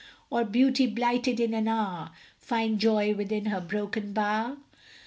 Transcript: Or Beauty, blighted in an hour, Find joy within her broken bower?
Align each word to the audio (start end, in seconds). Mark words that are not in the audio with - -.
Or 0.31 0.43
Beauty, 0.43 0.87
blighted 0.87 1.39
in 1.39 1.53
an 1.53 1.67
hour, 1.67 2.09
Find 2.39 2.79
joy 2.79 3.13
within 3.13 3.45
her 3.45 3.61
broken 3.61 4.13
bower? 4.13 4.57